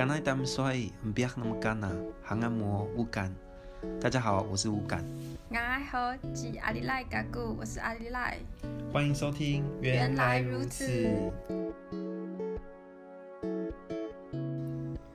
[0.00, 0.72] 刚才他们说
[1.14, 1.86] 不要那么干呐，
[2.22, 3.30] 还按摩无感。
[4.00, 5.04] 大家好，我是无感。
[5.50, 5.56] 我
[5.90, 8.38] 好，是阿里赖嘎古，我是阿里赖。
[8.90, 11.06] 欢迎收听，原来如此。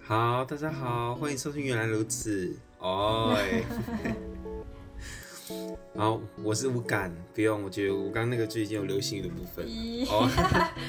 [0.03, 2.56] 好，大家好，欢迎收听，原来如此。
[2.78, 3.36] 哦、
[5.96, 9.65] oh, 好，我是无感，不用，我觉得我刚刚那个就已经有流行语的部分。
[10.10, 10.29] 哦，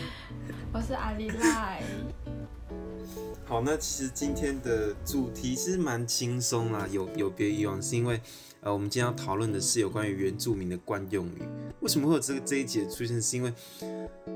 [0.71, 1.83] 我是阿里赖。
[3.49, 8.21] 好，那其实今天的主题是蛮轻松啦，有有别以往，是因为
[8.61, 11.43] 呃，我们今天要讨论的是有关于原住民的惯用语。
[11.79, 13.23] 为什么会有这个这一节出现？
[13.23, 13.55] 是因为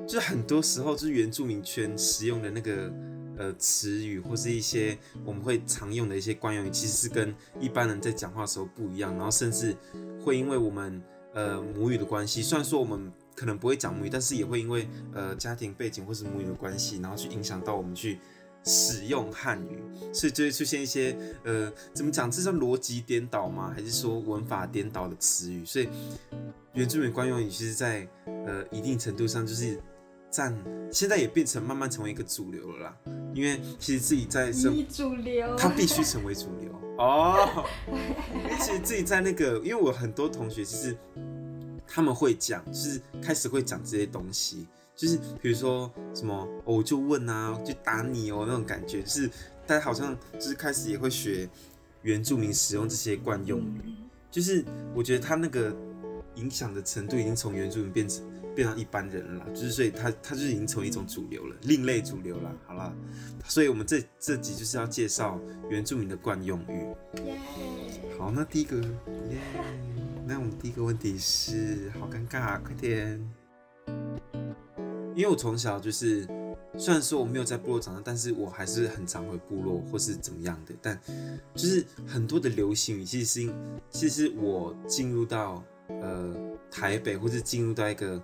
[0.07, 2.89] 就是很多时候，就是原住民圈使用的那个
[3.37, 9.13] 呃词语，或是一些我们会常用的一些惯用语，其实是跟一般人在讲话的时候不一样。
[9.17, 9.77] 然后甚至
[10.25, 11.03] 会因为我们
[11.35, 18.21] 呃母语的关系，虽然说我们可能不会讲母语，但是也会因为呃家庭背景或是母语的关系，然后去影响到我们去。
[18.65, 19.83] 使用汉语，
[20.13, 22.31] 所以就会出现一些呃，怎么讲？
[22.31, 23.73] 这叫逻辑颠倒吗？
[23.75, 25.65] 还是说文法颠倒的词语？
[25.65, 25.89] 所以
[26.75, 29.81] 原住民惯用语其实，在呃一定程度上，就是
[30.31, 30.57] 占
[30.93, 32.97] 现在也变成慢慢成为一个主流了啦。
[33.35, 37.65] 因为其实自己在生主流，它必须成为主流哦。
[38.61, 40.97] 其实自己在那个，因为我很多同学其实
[41.87, 44.67] 他们会讲，就是开始会讲这些东西。
[45.01, 49.27] 就是比如说什么，哦、我就问啊，就打你哦那种感觉，就是
[49.67, 51.49] 大家好像就是开始也会学
[52.03, 53.81] 原住民使用这些惯用语，
[54.31, 54.63] 就是
[54.95, 55.75] 我觉得他那个
[56.35, 62.95] 影响的程度已经从原住民变成变成一般人了啦，就是所以他他就是已经成为一种主流了，另类主流了，好了，
[63.47, 65.41] 所以我们这这集就是要介绍
[65.71, 66.95] 原住民的惯用语。
[68.19, 68.77] 好，那第一个，
[69.31, 69.39] 耶，
[70.27, 73.40] 那我们第一个问题是，好尴尬，快点。
[75.21, 76.27] 因为我从小就是，
[76.79, 80.75] 虽然说我没有在部落长大，但是我还是很常回部落或是怎么样的。
[80.81, 80.99] 但
[81.55, 83.53] 就是很多的流行语，其实是，
[83.91, 86.35] 其实我进入到呃
[86.71, 88.23] 台北，或是进入到一个，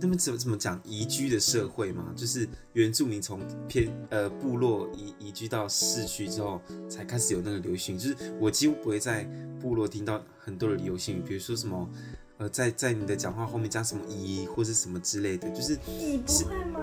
[0.00, 3.38] 那么怎么怎么讲移居的社会嘛，就是原住民从
[3.68, 7.98] 偏呃部落移移居到市区之后，才开始有那个流行。
[7.98, 9.24] 就是我几乎不会在
[9.60, 11.86] 部落听到很多的流行语，比如说什么。
[12.42, 16.80] 呃，在在你的讲话后面加什么“一”或是什么之类的，就是你不会吗？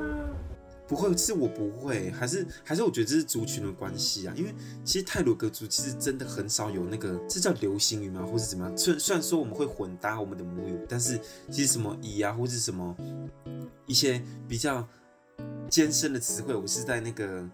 [0.88, 4.34] 不会，是我不会，还是还是我觉得这是族群的关系啊。
[4.38, 4.56] 因为
[4.86, 8.26] 其实泰鲁格族其实真的很少有那个，这叫流行语吗？
[8.26, 8.78] 或是怎么样？
[8.78, 11.20] 虽虽然说我们会混搭我们的母语，但是
[11.52, 12.96] 其实什么“一”啊，或是什么
[13.86, 14.88] 一些比较
[15.70, 17.46] 艰深的词汇，我是在那个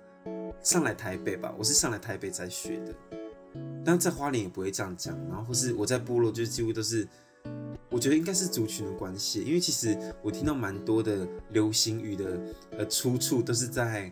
[0.61, 2.94] 上来台北吧，我是上来台北才学的。
[3.83, 7.07] 但在花莲也不会这样讲，然后或是我在部落就几乎都是。
[7.89, 12.39] 我觉得应该是族群的关系，因为其实我听到蛮多的流行语的
[12.78, 14.11] 呃出处都是在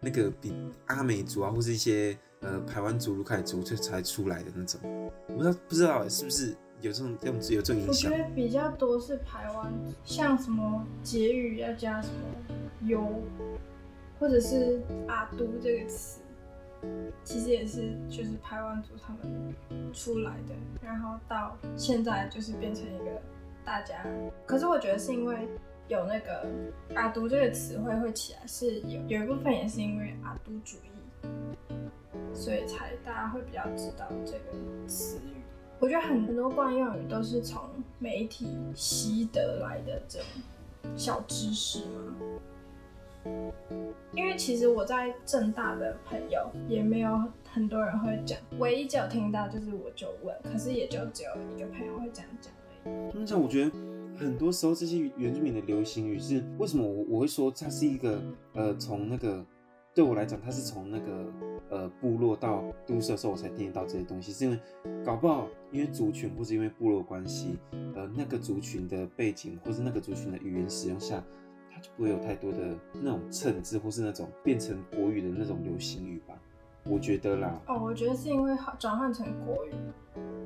[0.00, 0.52] 那个比
[0.86, 4.80] 阿美族啊，或是一些呃台湾族、卢凯族才才出来的那种。
[5.28, 8.10] 我不知道不知道是不是有这种有这种影响？
[8.10, 9.72] 我觉得比较多是台湾，
[10.04, 12.56] 像什么结语要加什么
[12.86, 13.22] 油，
[14.18, 16.18] 或者是阿都这个词。
[17.24, 19.54] 其实也是，就是排湾族他们
[19.92, 23.20] 出来的，然后到现在就是变成一个
[23.64, 24.04] 大家。
[24.44, 25.48] 可是我觉得是因为
[25.88, 26.46] 有那个
[26.94, 31.26] 阿都这个词汇会起来，是有有一部分也是因为阿都主义，
[32.34, 35.40] 所以才大家会比较知道这个词语。
[35.78, 37.60] 我觉得很多惯用语都是从
[37.98, 40.28] 媒体习得来的这种
[40.96, 42.14] 小知识嘛。
[44.14, 52.52] 因为其实我在政大的朋友也没有很多人会讲，唯一只有听到就是我就问，可是也就只有一个朋友会这样讲
[52.84, 53.12] 而已。
[53.14, 53.70] 那像我觉得
[54.18, 58.22] 很多时候这些原住民的流行语是为什么我我会说它是一个
[58.52, 59.44] 呃从那个
[59.94, 61.32] 对我来讲它是从那个
[61.70, 64.58] 呃部落到都市的时候我才听得到这些东西，是因为
[65.04, 67.56] 搞不好因为族群或是因为部落关系，
[67.94, 71.24] 呃那个族群的背景或是那个族群的语言使用下。
[71.80, 76.34] 就不会有太多的那种称字，或是那种变成国语的那种流行语吧？
[76.84, 77.60] 我觉得啦。
[77.68, 79.70] 哦，我觉得是因为转换成国语，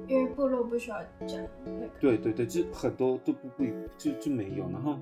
[0.07, 1.89] 因为部落不需要讲那个。
[1.99, 4.69] 对对对，就很多都不会，就就没有。
[4.71, 4.99] 然后，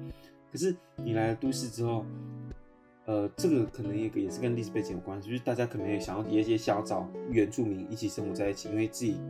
[0.52, 2.06] 可是你来了都市之后，
[3.06, 9.20] 呃，这个可能也也是跟历史背景有关系，就是大家可能也想要也也想要找原住民一起生活在一起，因为自己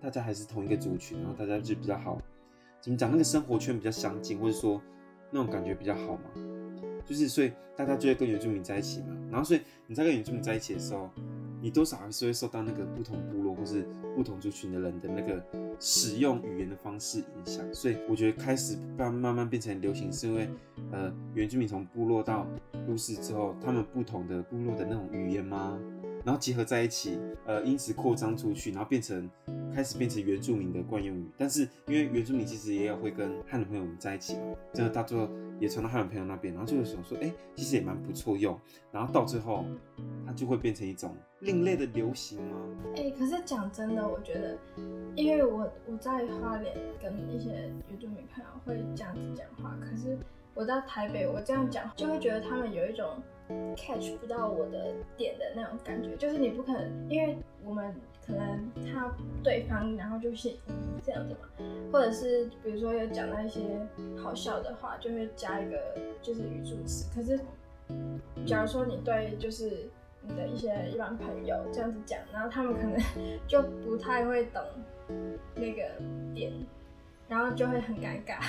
[0.00, 2.18] 大家还是同一个族群，然后大家就比较好，
[2.80, 3.10] 怎么讲？
[3.10, 4.80] 那个生活圈比较相近，或者说。
[5.32, 6.30] 那种感觉比较好嘛，
[7.04, 11.10] 就是所以大家就会跟原住民在一起嘛，然后所以你在跟原住民在一起的时候，
[11.60, 15.42] 你多少还是会受到那个不同部落或是不同族群的人的那个
[15.80, 20.48] 使用语言的方式影响，所以我觉得开始慢慢慢变成流行，是因为
[20.90, 22.46] 呃原住民从部落到
[22.86, 25.78] 都市之后，他们不同的部落的那种语言吗？
[26.24, 29.28] 然后结合在一起，呃，因此扩张出去，然后变成
[29.74, 31.26] 开始变成原住民的惯用语。
[31.36, 35.28] 但是因为原住民其实也有会跟汉人朋友们在一起嘛，这个到最后
[35.58, 38.58] 也传到汉人朋友那边，然后就会想说，哎，其实也蛮不错用。
[38.90, 39.64] 然后到最后，
[40.26, 42.56] 它就会变成一种另类的流行吗？
[42.96, 44.58] 哎，可是讲真的，我觉得，
[45.16, 50.18] 因为我我在花莲跟一些原住民朋友会这样子讲话，可是
[50.54, 53.08] 我到台北，我这样讲就会觉得他们有一种。
[53.76, 57.94] catch 不到我的点的那种感觉，就是你不可能，因为我们
[58.24, 59.12] 可能他
[59.44, 60.54] 对方，然后就是
[61.04, 61.48] 这样子嘛，
[61.92, 63.60] 或者是比如说有讲到一些
[64.16, 65.76] 好笑的话，就会加一个
[66.22, 67.10] 就是语助词。
[67.14, 67.38] 可是，
[68.46, 69.86] 假如说你对就是
[70.22, 72.98] 你的一些一般朋友这样子讲，然后他们可能
[73.46, 74.62] 就不太会懂
[75.56, 75.82] 那个
[76.34, 76.50] 点，
[77.32, 78.42] 然后就会很尴尬，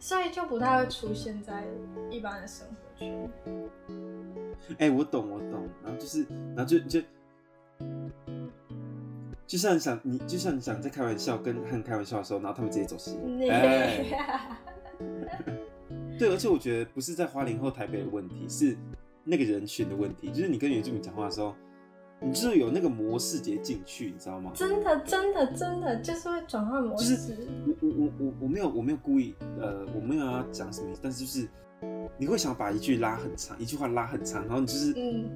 [0.00, 1.64] 所以就不太会出现在
[2.10, 3.30] 一般的生活圈。
[4.70, 6.26] 哎、欸，我懂，我懂，然后就是，
[6.56, 7.00] 然后就就，
[9.46, 13.20] 就像想你，就像你想在开玩笑跟他们开玩笑的时候，然后他们直接走心。
[13.48, 14.04] 哎，
[16.18, 18.76] 对，而且我觉得不是在花莲或台北的问题，是
[19.22, 21.54] 那个人群的问题，就是你跟原住民讲话的时候，
[22.24, 24.52] 你就是有那个模式直接进去，你知道吗？
[24.54, 27.16] 真的，真的，真的，就是会转换模式。
[27.16, 31.48] 就是我我我我我没有我没有故意，呃，我没有要讲什么意思，但是就是。
[32.16, 34.94] 你会想把一句拉很长，一句话拉很长，然后你就是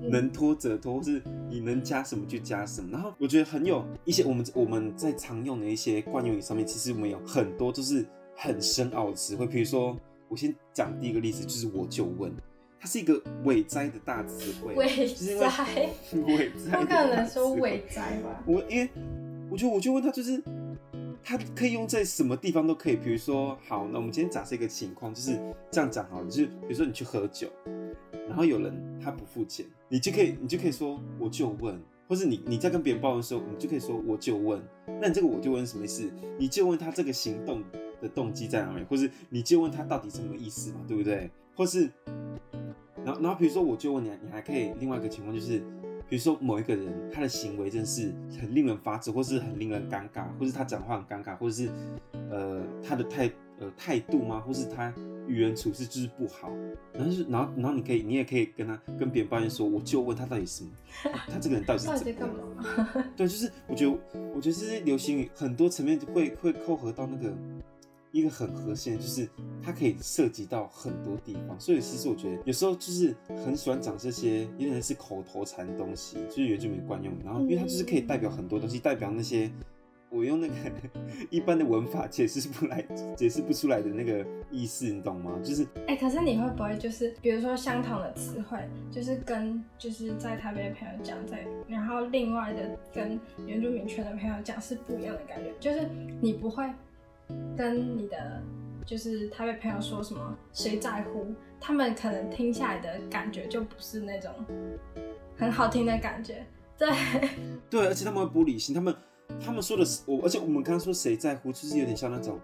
[0.09, 2.89] 能拖则拖，或是你能加什么就加什么。
[2.93, 8.07] 然后我觉得很有一些我们我们在常用的一些惯用语上面，其实我们有很多都是
[8.37, 9.45] 很深奥的词汇。
[9.45, 9.97] 比如说，
[10.29, 12.33] 我先讲第一个例子，就是我就问，
[12.87, 14.77] 它是一个伪哉的大词汇。
[14.77, 18.41] 伪哉，伪哉，不可能说伪哉吧？
[18.47, 18.89] 我因为
[19.51, 20.41] 我就我就问他就是。
[21.29, 25.37] 他可以用在什么地方都可以，比如说，好，那我们今天假设一个情况，就是
[25.73, 27.49] 这样讲好了，就是比如说你去喝酒，
[28.29, 31.77] 然后有人他不付钱，你就可以，你就可以说我就问，
[32.09, 34.63] 或是你你在跟别人抱怨的时候，你就可以说我就问。
[35.01, 36.09] 那你这个我就问什么意思？
[36.39, 37.61] 你就问他这个行动
[38.01, 41.29] 的动机在哪里，或是你就问他到底什么意思嘛，对不对？
[41.57, 41.91] 或是，
[43.07, 45.63] 然后然后比如说我就问你，你还可以另外一个情况就是。
[46.09, 51.69] 比如说某一个人，他的行为真是很令人发指，或是很令人尴尬，或是他讲话很尴尬，或者是
[52.31, 54.39] 呃他的态呃态度吗？
[54.39, 54.95] 或是他
[55.27, 56.53] 语言处事就是不好，
[56.93, 60.71] 然后就是然后然后你可以你也可以跟他跟别人抱怨说，我就问他到底什么，
[61.27, 62.35] 他这个人到底是怎么
[62.77, 63.05] 样？
[63.17, 63.91] 对，就是我觉得
[64.33, 67.37] 我觉得这些流行语很多层面会会扣合到那个。
[68.13, 69.29] 一个很核心的，就是
[69.63, 73.15] 它可以涉及到很多地方，所以其实我觉得有时候就是
[73.45, 77.13] 很喜欢讲这些，有点是口头禅的东西，就是原住民惯用。
[77.25, 79.51] 然后，因为它就是可以代表很多东西，代表那些
[80.09, 80.55] 我用那个
[81.29, 82.81] 一般的文法解释不来、
[83.17, 85.39] 解释不出来的那个意思，你懂吗？
[85.43, 88.59] 就是，哎、欸，可是你会不会就是，比如说相同的词汇，
[88.91, 95.87] 就是跟就是在台北的朋友讲，在然后另外的跟原住民圈的朋友讲是不一样的感觉，就是
[96.23, 96.65] 你不会。
[97.57, 98.43] 跟你的
[98.85, 101.27] 就是他被朋友说什么，谁在乎？
[101.61, 104.31] 他们可能听下来的感觉就不是那种
[105.37, 106.47] 很好听的感觉。
[106.79, 106.89] 对，
[107.71, 108.95] 对，而且他们会玻璃心，他们
[109.41, 112.39] 他们说的是我，而且我们刚刚说谁在乎，就是有点像那种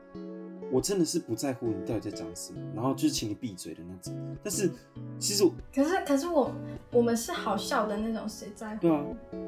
[0.72, 4.36] 我真的是不在乎你到底在讲什么，然后就是请你闭嘴的那种。
[4.42, 4.70] 但是
[5.18, 6.50] 其实我，可是可是我
[6.90, 8.80] 我们是好笑的那种，谁在乎？
[8.80, 9.04] 对啊，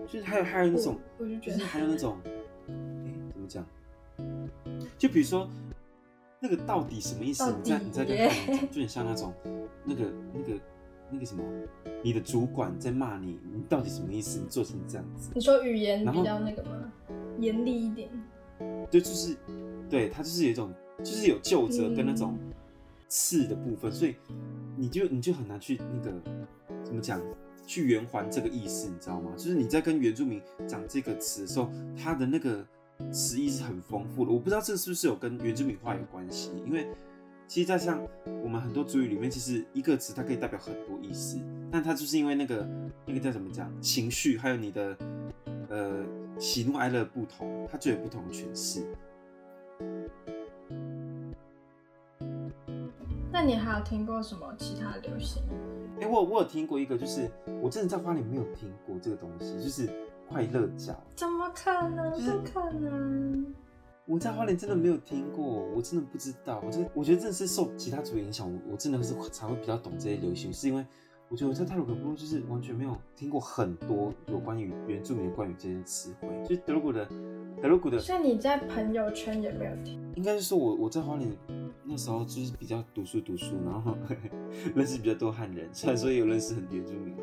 [0.07, 3.67] 就是还有还有那种，我，我就觉得就是还有那种，哎，怎么讲？
[4.97, 5.49] 就比如说，
[6.41, 7.53] 那个到底什么意思？
[7.53, 9.33] 你在你在跟他讲，就很像那种，
[9.85, 10.61] 那个那个
[11.11, 11.43] 那个什么，
[12.03, 14.39] 你的主管在骂你，你到底什么意思？
[14.39, 15.31] 你做成这样子？
[15.35, 16.93] 你说语言比较那个吗？
[17.39, 18.09] 严厉一点？
[18.91, 19.37] 对，就是，
[19.91, 22.39] 对，他就是有一种，就是有旧责跟那种
[23.09, 24.15] 刺的部分，所以
[24.77, 26.13] 你就你就很难去那个
[26.85, 27.21] 怎么讲，
[27.67, 29.33] 去圆环这个意思，你知道吗？
[29.37, 32.65] 就是你在跟原住民讲这个词的时候，他的那个。
[33.13, 36.89] 词义是很丰富的，我不知道这是不是有跟原住民话有关系，因为
[37.47, 38.01] 其实，在像
[38.43, 41.39] 我们很多族语里面，其实一个词它可以代表很多意思，
[41.71, 42.67] 但它就是因为那个
[43.07, 44.97] 那个叫怎么讲情绪，还有你的
[45.69, 46.05] 呃
[46.39, 48.85] 喜怒哀乐不同，它就有不同的诠释。
[53.31, 55.43] 那你还有听过什么其他的流行？
[56.01, 59.89] 哎、欸，我我有听过一个，就是我真的在花莲没有听过这个东西，就是。
[60.29, 60.95] 快乐角？
[61.15, 62.11] 怎么可能？
[62.13, 63.55] 不、就是、可能！
[64.07, 66.63] 我在花莲真的没有听过，我真的不知道。
[66.65, 70.85] 我真，我觉得真的是受其他族影响，我我真的是才会比较懂这些流行，是因为
[71.31, 77.09] 我觉得我在泰鲁阁部落就是完全没有听过很多有关于原住民的关于这些词汇，就是德鲁古的
[77.63, 77.99] 德鲁古的。
[77.99, 79.99] 所以你在朋友圈也没有听？
[80.17, 81.35] 应该是说我我在花莲
[81.83, 83.97] 那时候就是比较读书读书，然后
[84.77, 87.17] 认识比较多汉人，虽然说也有认识很多原住民，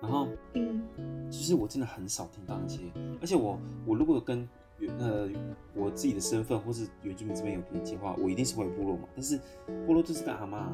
[0.00, 0.82] 然后嗯，
[1.30, 2.80] 其实我真的很少听到那些，
[3.20, 5.28] 而且我我如果跟原呃
[5.74, 9.38] 我自己的身份或是原住民这边有连接的话，我一定是回部落嘛，但是
[9.86, 10.70] 部落就是个阿妈。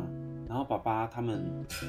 [0.49, 1.45] 然后爸爸他们，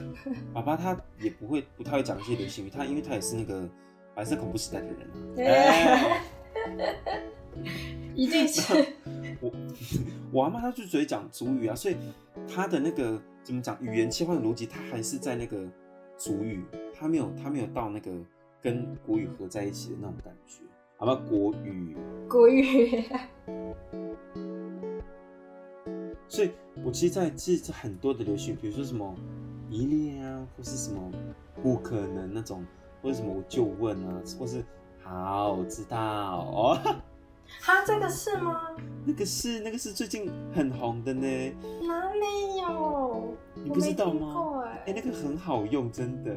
[0.52, 3.70] 爸爸他也不会不太会讲一些流行语，他因为他也是那个
[4.16, 6.24] 白色恐怖时代的人，哎、
[8.16, 8.74] 一定是
[9.40, 9.52] 我
[10.34, 11.96] 我阿妈她就只会讲族语啊，所以
[12.52, 15.64] 她的那个怎么讲语言切换的逻辑，她还是在那个
[16.18, 18.12] 族语，他没有他没有到那个
[18.62, 20.64] 跟国语合在一起的那种感觉，
[20.98, 21.96] 好吧，国语
[22.28, 23.04] 国语。
[26.28, 26.52] 所以，
[26.84, 29.16] 我其实，在其实很多的流行，比如说什么
[29.70, 31.02] 依恋啊，或是什么
[31.64, 32.66] 不可能那种，
[33.02, 34.64] 或者什么我就问啊，或是
[35.02, 36.78] 好，我知道哦。
[37.62, 38.76] 哈，这个是吗？
[39.06, 41.26] 那个是，那个是最近很红的呢。
[41.88, 43.34] 哪里有？
[43.56, 44.57] 你不知道吗？
[44.88, 46.36] 哎、欸，那个很好用，真的。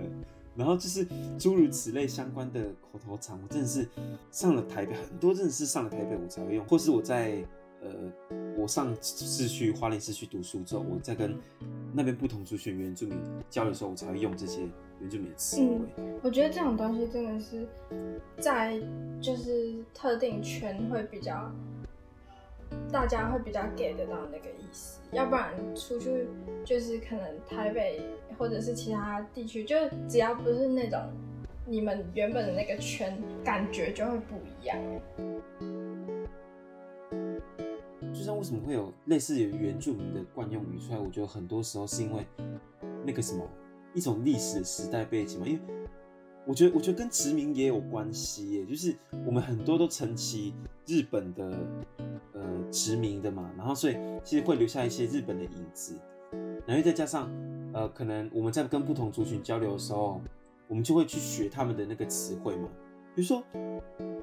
[0.54, 1.06] 然后就是
[1.38, 3.88] 诸如此类相关的口头禅，我真的是
[4.30, 7.42] 上了台北很多，真的是上了台北我才会用，或是我在。
[7.82, 7.88] 呃，
[8.58, 11.34] 我上市区花莲市区读书之后，我在跟
[11.94, 14.68] 那边不同族群原住民交流的时候，我才会用这些
[15.00, 15.78] 原住民的词汇。
[15.96, 17.66] 嗯，我觉得这种东西真的是
[18.38, 18.78] 在
[19.18, 21.50] 就是特定圈会比较，
[22.92, 26.26] 大家会比较 get 得到那个意思，要不然出去
[26.64, 28.00] 就是可能台北
[28.38, 29.76] 或者是其他地区，就
[30.08, 31.00] 只要不是那种
[31.66, 34.76] 你们原本的那个圈，感觉就会不一样。
[38.12, 40.98] 就像为什么会有类似于原住民的惯用语出来？
[40.98, 42.26] 我觉得很多时候是因为
[43.04, 43.48] 那个什么
[43.94, 45.46] 一种历史时代背景嘛。
[45.46, 45.60] 因为
[46.50, 48.66] 我觉得，我觉得跟殖民也有关系耶。
[48.66, 48.92] 就是
[49.24, 50.52] 我们很多都承袭
[50.84, 51.56] 日本的
[52.32, 52.42] 呃
[52.72, 55.96] 殖民的嘛，然后所以其实会留下一些日本的影子。
[56.66, 57.30] 然后再加上
[57.72, 60.20] 呃，可能我们在跟不同族群交流的时候，
[60.66, 62.68] 我们就会去学他们的那个词汇嘛。
[63.14, 63.44] 比如说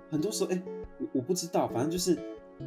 [0.10, 0.62] 很多时候，哎、
[1.00, 2.20] 我我不知道，反正就是。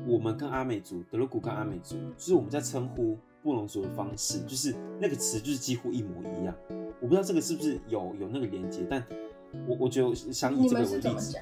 [0.06, 6.54] 我们跟阿美族、德鲁古跟阿美族，就是我们在称呼布农族的方式，就是那个词就是几乎一模一样。
[7.00, 9.04] 我不知道这个是不是有有那个连接，但
[9.66, 11.37] 我我就想以这个为例子。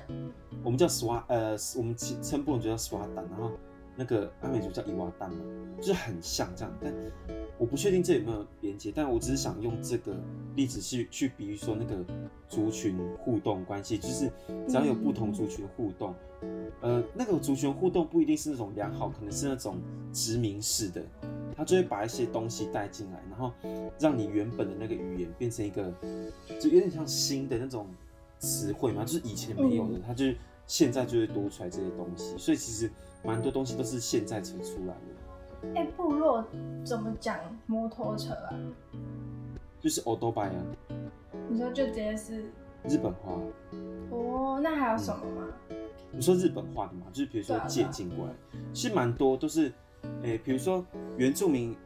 [0.64, 3.52] 我们叫 swa，呃，我们称布农族叫斯瓦丹，然后
[3.98, 5.38] 那个阿美族叫伊娃蛋嘛，
[5.78, 6.72] 就是很像这样。
[6.80, 6.94] 但
[7.58, 10.14] 我不确定这有没有连接，但我只是想用这个
[10.54, 11.96] 例子去去比喻说那个
[12.48, 14.30] 族群互动关系，就是
[14.68, 16.14] 只要有不同族群互动。
[16.80, 19.78] 呃，那个族群互动不一定是那种良好，可能是那种
[20.12, 21.02] 殖民式的，
[21.56, 23.52] 他就会把一些东西带进来，然后
[23.98, 25.92] 让你原本的那个语言变成一个，
[26.60, 27.88] 就有点像新的那种
[28.38, 30.36] 词汇嘛，就是以前没有的，他就是
[30.68, 32.88] 现在就会多出来这些东西，所以其实
[33.24, 35.70] 蛮多东西都是现在才出来的。
[35.74, 36.44] 哎、欸，部落
[36.84, 38.54] 怎么讲摩托车啊？
[39.80, 40.54] 就是欧多拜啊。
[41.48, 42.44] 你说就直接是
[42.88, 43.32] 日本话？
[44.10, 45.48] 哦，那还有什么吗？
[45.70, 45.76] 嗯
[46.10, 48.32] 你说日本话的嘛，就是比如说借进过来，
[48.72, 49.68] 其实蛮多都是，
[50.22, 50.84] 哎、欸，比如说
[51.18, 51.76] 原住民，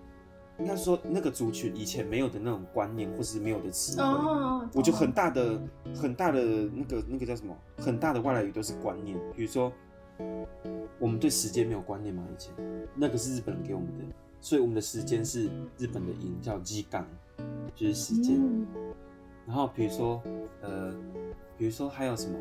[0.60, 5.60] 应该说那个族群以前没有的那种观念，或是没有的词汇，哦、我觉得很大的
[5.94, 9.72] 很大的那个那个叫什么，很大的外来语都是观念，比如说
[10.98, 12.52] 我们对时间没有观念嘛，以前。
[12.94, 14.04] 那个是日本人给我们的，
[14.40, 15.46] 所以我们的时间是
[15.78, 17.06] 日本的音叫基港，
[17.74, 18.66] 就是时间，嗯、
[19.46, 20.22] 然后比如说
[20.60, 20.94] 呃。
[21.58, 22.36] 比如说还有什么？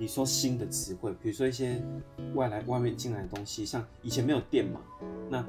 [0.00, 1.80] 你说新的词汇，比如说一些
[2.34, 4.80] 外来外面进来的东西，像以前没有电嘛，
[5.30, 5.46] 那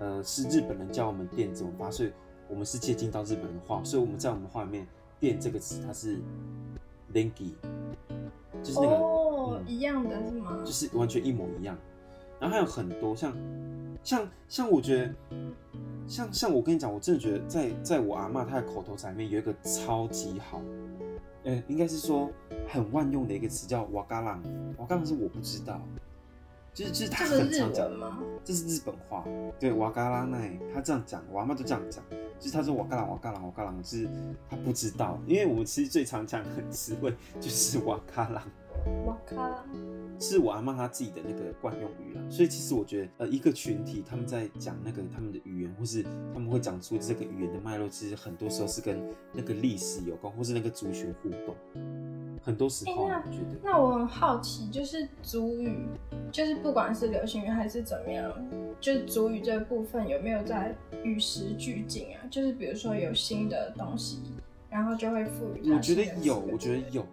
[0.00, 2.10] 呃是日本人教我们电怎么发，所以
[2.48, 4.84] 我们是接近到日本的话，所以我们在我们话里面
[5.20, 6.18] “电”这个词它是
[7.12, 7.52] “lengi”，
[8.62, 10.62] 就是那个哦、嗯、一样的是吗？
[10.64, 11.76] 就是完全一模一样。
[12.40, 13.36] 然后还有很多像
[14.02, 15.14] 像像我觉得
[16.06, 20.60] 像像我跟你讲，我真的觉得在在我阿妈她的口头禅里面有一个超级好。
[21.68, 22.28] 应该是说
[22.66, 24.42] 很万用的一个词叫瓦嘎朗，
[24.78, 25.80] 瓦嘎朗是我不知道，
[26.76, 28.18] 就是就是他很常讲吗？
[28.44, 29.24] 这是日本话，
[29.58, 32.04] 对瓦嘎拉奈，他这样讲，我阿妈都这样讲，
[32.38, 34.06] 就是他说瓦嘎朗瓦嘎朗瓦嘎朗，就是
[34.50, 38.42] 他不知道，因为我们其实最常讲的词汇就是瓦嘎朗。
[39.04, 39.64] 瓦卡
[40.18, 46.02] 是我阿妈她自己的那个惯用语啦，所以其实我觉得，呃，一个群体他们在讲那个他们的语言，或是
[46.32, 48.98] 他们会讲出这个语言的脉络，其实很多时候是跟
[49.32, 51.54] 那个历史有关，或是那个族群互动。
[52.42, 53.58] 很多时候，我觉得。
[53.62, 55.86] 那我很好奇，就是族语，
[56.32, 58.32] 就是不管是流行语还是怎么样，
[58.80, 62.24] 就是族语这部分有没有在与时俱进啊？
[62.30, 64.20] 就是比如说有新的东西。
[64.68, 65.76] 然后就会赋予它。
[65.76, 67.06] 我觉得有，我觉得有。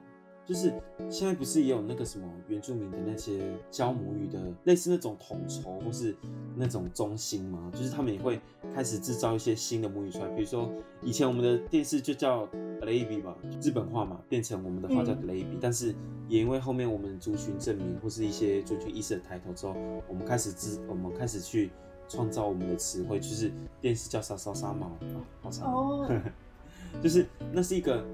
[0.45, 0.73] 就是
[1.09, 6.15] 现在不是也有那个什么原住民的那些教母语的，类似那种统筹或是
[6.55, 7.71] 那种中心吗？
[7.73, 8.41] 就是他们也会
[8.75, 10.69] 开始制造一些新的母语出来，比如说
[11.01, 12.45] 以前我们的电视就叫
[12.81, 15.95] Teleibi 嘛，日本话嘛，变成我们的话叫 Teleibi，但是
[16.27, 19.73] 也因为后面我们族群证明或是一些族群意识的抬头之后，
[20.09, 21.71] 我们开始制我们开始去
[22.09, 24.99] 创造我们的词汇，就是电视叫沙沙沙猫啊，
[25.41, 26.11] 好长，oh.
[27.01, 28.05] 就是那是一个。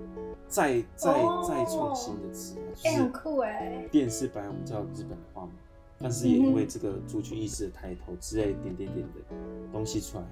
[0.49, 1.13] 再再
[1.47, 3.87] 再创新的词，哎，很酷哎！
[3.91, 5.51] 电视本来我们叫日本话嘛，
[5.99, 9.35] 但是也因为这个族群意识的抬头之类点点点的
[9.71, 10.23] 东西出来。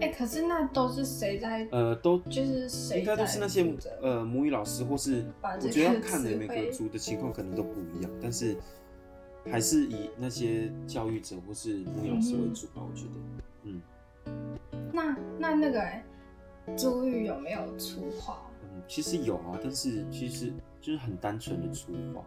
[0.00, 1.68] 哎，可是那都是谁在？
[1.70, 2.98] 呃，都就是谁？
[2.98, 8.56] 应该都是那些呃母语老师，或是我觉得要看的每个族的情况可能都不一样，但是
[9.44, 13.12] 还是以那些教育者或是母语老师为主吧，我觉得。
[13.62, 13.80] 嗯。
[14.92, 16.04] 那那那个哎。
[16.76, 18.38] 族语有没有粗话？
[18.62, 22.24] 嗯，其实有啊，但是其实就是很单纯的粗话。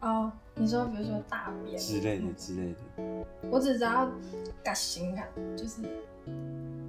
[0.00, 3.26] 哦，你说比如说大便之类的之类的。
[3.50, 4.08] 我只知道
[4.62, 5.24] 嘎心啊，
[5.56, 5.80] 就是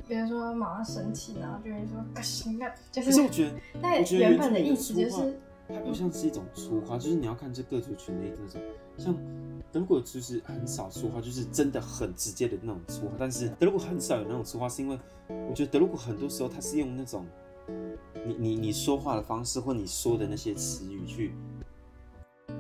[0.07, 3.09] 比如说妈妈生气，然后就会说嘎心啊，就是。
[3.09, 8.61] 可是我觉得，但原本的意思就是，它不像是一种粗话，就是你要看这各族群的那种，
[8.97, 9.15] 像。
[9.71, 13.11] 德国就是很少粗话，就是真的很直接的那种粗话。
[13.19, 17.25] 但是德国很少有那种粗话，是因为我觉得德国很多时候它是用那种
[18.25, 21.33] 你你你说话的方式，或你说的那些词语去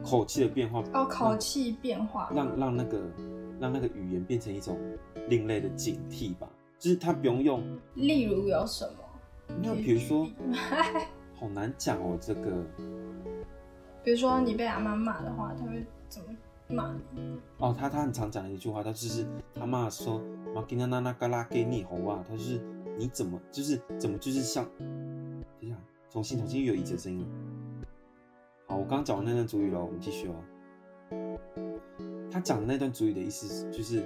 [0.03, 3.01] 口气的变化哦，口气变化，让让那个
[3.61, 4.77] 让那个语言变成一种
[5.29, 6.49] 另类的警惕吧。
[6.77, 9.55] 就是它不用用，例如有什么？
[9.63, 10.27] 那比如说，
[11.35, 12.65] 好难讲哦，这个。
[14.03, 16.27] 比如说你被阿妈骂的话，他会怎么？
[16.67, 16.95] 骂
[17.59, 19.23] 哦，他他很常讲的一句话，他就是
[19.53, 20.19] 他骂说
[20.55, 22.59] 马吉娜娜娜嘎拉给你猴啊，他就是
[22.97, 25.75] 你怎么就是怎么就是像，等一下，
[26.09, 27.23] 重新重新又有一节声音。
[28.65, 30.35] 好，我刚刚讲完那段主语了，我们继续哦。
[32.31, 34.03] 他讲的那段主语的意思就是，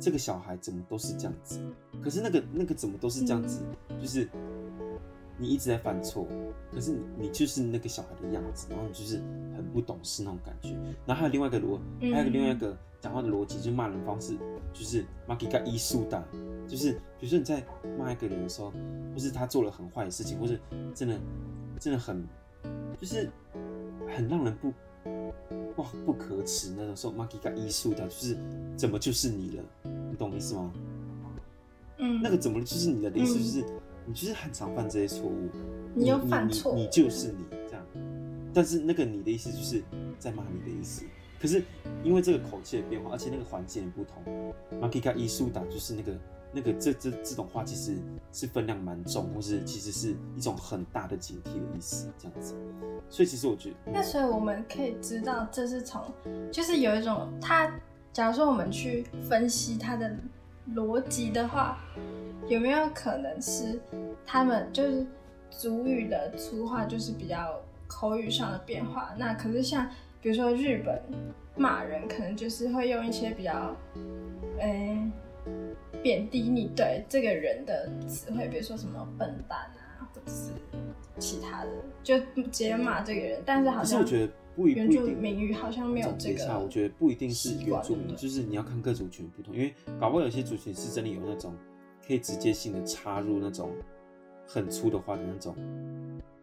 [0.00, 1.60] 这个小孩怎么都是这样子，
[2.02, 4.28] 可是那个那个怎么都是这样子，嗯、就是。
[5.40, 6.26] 你一直在犯错，
[6.72, 9.18] 可是你你就是那个小孩的样子，然后你就是
[9.56, 10.70] 很不懂事那种感觉。
[11.06, 11.78] 然后还有另外一个逻，
[12.12, 14.36] 还有另外一个讲话的逻辑，就是骂人方式，
[14.72, 16.22] 就是骂给个艺术的，
[16.66, 17.64] 就是比如说你在
[17.96, 18.72] 骂一个人的时候，
[19.14, 20.58] 或是他做了很坏的事情，或是
[20.92, 21.16] 真的
[21.78, 22.26] 真的很
[23.00, 23.30] 就是
[24.08, 24.72] 很让人不
[25.76, 28.36] 哇不可耻那种时候，骂给个艺术的，就是
[28.76, 29.64] 怎么就是你了，
[30.10, 30.72] 你懂我意思吗？
[32.00, 33.64] 嗯，那个怎么就是你的意思就是。
[34.08, 35.50] 你就是很常犯这些错误，
[35.94, 37.84] 你又犯错，你就是你这样。
[38.54, 39.82] 但是那个你的意思就是
[40.18, 41.04] 在骂你的意思。
[41.38, 41.62] 可是
[42.02, 46.18] 因为这个口气的变化，而且那个环境的不同，马吉卡艺术党就是那个
[46.54, 47.96] 那个这这这种话其实
[48.32, 52.54] 是分量蛮重，或是其实是一种很大的警惕的意思，这样子。
[53.10, 56.02] 所以其实我觉得，那所以我们可以知道，这是从
[56.50, 57.70] 就是有一种他，
[58.12, 60.16] 假如说我们去分析他的
[60.74, 61.78] 逻辑的话。
[62.46, 63.78] 有没有可能是
[64.24, 65.06] 他们就是
[65.50, 69.12] 族语的粗话，就是比较口语上的变化？
[69.18, 69.86] 那可是像
[70.22, 70.98] 比如说日本
[71.54, 73.76] 骂人，可能就是会用一些比较
[74.62, 75.12] 嗯
[76.02, 80.50] 贬低你对这个人的词汇，比如说什么笨蛋啊，或者是
[81.18, 81.70] 其他的，
[82.02, 83.42] 就直接骂这个人。
[83.44, 84.02] 但是好像
[84.58, 86.44] 不一原住民语好像没有这个。
[86.58, 91.54] 我觉得不一定是原住民，就是你要看各族群不同，因为搞不好有些族群是真的有那种。
[92.06, 93.70] 可以直接性的插入那种
[94.46, 95.54] 很粗的话的那种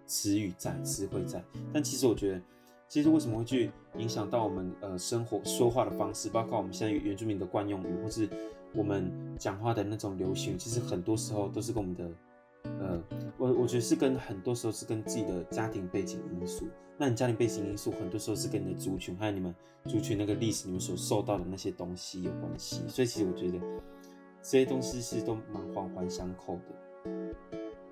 [0.06, 2.41] 词语在词汇在，但其实我觉得，
[2.88, 8.30] 其实为什么会去影响到我们呃生活说话的方式，包括我们现在原住民的惯用语，或是
[8.75, 12.08] 我们讲话的那种流行语，其实很多时候都是跟我们的
[12.80, 13.01] 呃，
[13.38, 16.67] 我我觉得是跟很多时候是跟自己的家庭背景因素。
[16.97, 19.54] 那你家庭背景因素很多时候是跟你的族群还有你们
[19.86, 22.82] 族群那个历史，你们所受到的那些东西有关系。
[22.88, 23.60] 所以其实我觉得。
[24.47, 27.91] 这些东西其实都蛮环环相扣的。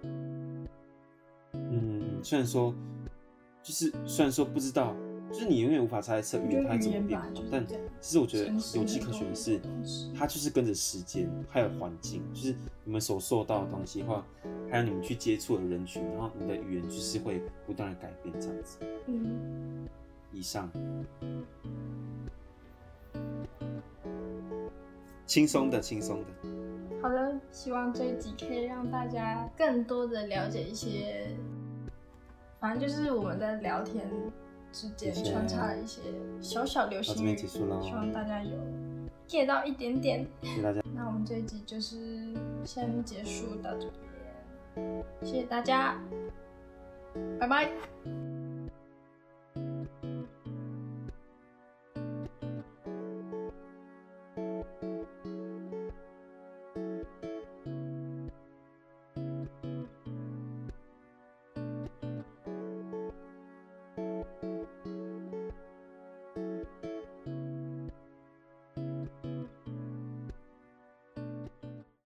[1.54, 2.72] 嗯，虽然说，
[3.64, 4.96] 就是虽然说不知道，
[5.32, 7.66] 就是你永远无法猜测语言它怎么变化，但
[8.00, 9.60] 其实我觉得有迹可循的是，
[10.14, 14.24] 它就是跟着时间还有环境，就是你们所受到的东西的话，
[14.74, 18.80] 还有你们去接触的人群，然后你的语言就是会不断的改变这样子。
[19.06, 19.88] 嗯，
[20.32, 20.68] 以上。
[25.28, 26.28] 轻松的，轻松的。
[27.04, 31.28] 好了，希望这一集可以让大家更多的了解一些，
[32.60, 34.10] 反正就是我们在聊天
[34.72, 36.02] 之间穿插一些
[36.42, 38.58] 小小流行语，希望大家有
[39.30, 40.26] get 到一点点。
[40.42, 40.82] 谢谢大家。
[40.96, 42.34] 那我们这一集就是
[42.66, 43.92] 先结束到这边，
[45.22, 45.96] 谢谢大家，
[47.40, 47.70] 拜拜。